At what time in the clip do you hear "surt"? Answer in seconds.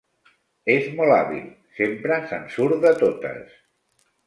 2.57-2.83